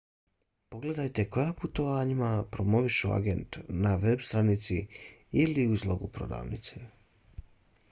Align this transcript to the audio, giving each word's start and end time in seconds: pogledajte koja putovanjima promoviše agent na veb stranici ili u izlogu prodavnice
pogledajte 0.75 1.25
koja 1.35 1.51
putovanjima 1.59 2.29
promoviše 2.55 3.11
agent 3.17 3.59
na 3.85 3.93
veb 4.07 4.25
stranici 4.31 4.81
ili 5.47 5.69
u 5.75 5.79
izlogu 5.79 6.13
prodavnice 6.19 6.85